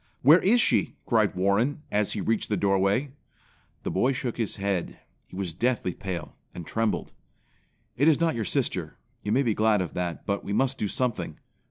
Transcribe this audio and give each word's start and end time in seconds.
"Where 0.23 0.41
is 0.41 0.59
she?" 0.59 0.95
cried 1.05 1.35
Warren 1.35 1.83
as 1.91 2.13
he 2.13 2.21
reached 2.21 2.49
the 2.49 2.57
doorway. 2.57 3.11
The 3.83 3.91
boy 3.91 4.13
shook 4.13 4.37
his 4.37 4.55
head. 4.55 4.97
He 5.27 5.35
was 5.35 5.53
deathly 5.53 5.93
pale, 5.93 6.35
and 6.55 6.65
trembled. 6.65 7.13
"It 7.95 8.07
is 8.07 8.19
not 8.19 8.33
your 8.33 8.45
sister; 8.45 8.97
you 9.21 9.31
may 9.31 9.43
be 9.43 9.53
glad 9.53 9.79
of 9.79 9.93
that; 9.93 10.25
but 10.25 10.43
we 10.43 10.53
must 10.53 10.79
do 10.79 10.87
something. 10.87 11.37